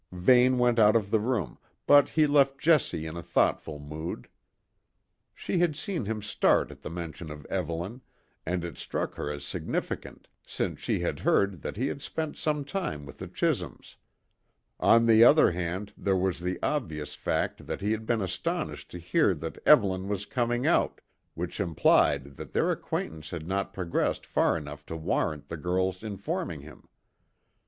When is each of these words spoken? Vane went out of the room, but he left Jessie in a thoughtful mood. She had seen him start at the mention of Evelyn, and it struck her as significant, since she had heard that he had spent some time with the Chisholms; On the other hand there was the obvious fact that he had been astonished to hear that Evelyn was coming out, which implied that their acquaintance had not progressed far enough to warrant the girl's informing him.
Vane 0.11 0.57
went 0.57 0.79
out 0.79 0.95
of 0.95 1.11
the 1.11 1.19
room, 1.19 1.59
but 1.85 2.09
he 2.09 2.25
left 2.25 2.57
Jessie 2.57 3.05
in 3.05 3.15
a 3.15 3.21
thoughtful 3.21 3.77
mood. 3.77 4.27
She 5.35 5.59
had 5.59 5.75
seen 5.75 6.05
him 6.05 6.23
start 6.23 6.71
at 6.71 6.81
the 6.81 6.89
mention 6.89 7.29
of 7.29 7.45
Evelyn, 7.51 8.01
and 8.43 8.63
it 8.63 8.77
struck 8.79 9.13
her 9.13 9.31
as 9.31 9.43
significant, 9.45 10.27
since 10.43 10.79
she 10.79 11.01
had 11.01 11.19
heard 11.19 11.61
that 11.61 11.77
he 11.77 11.85
had 11.85 12.01
spent 12.01 12.35
some 12.35 12.65
time 12.65 13.05
with 13.05 13.19
the 13.19 13.27
Chisholms; 13.27 13.97
On 14.79 15.05
the 15.05 15.23
other 15.23 15.51
hand 15.51 15.93
there 15.95 16.17
was 16.17 16.39
the 16.39 16.57
obvious 16.63 17.13
fact 17.13 17.67
that 17.67 17.81
he 17.81 17.91
had 17.91 18.07
been 18.07 18.23
astonished 18.23 18.89
to 18.89 18.97
hear 18.97 19.35
that 19.35 19.59
Evelyn 19.67 20.07
was 20.07 20.25
coming 20.25 20.65
out, 20.65 20.99
which 21.35 21.59
implied 21.59 22.37
that 22.37 22.53
their 22.53 22.71
acquaintance 22.71 23.29
had 23.29 23.45
not 23.47 23.71
progressed 23.71 24.25
far 24.25 24.57
enough 24.57 24.83
to 24.87 24.97
warrant 24.97 25.47
the 25.47 25.57
girl's 25.57 26.01
informing 26.01 26.61
him. 26.61 26.87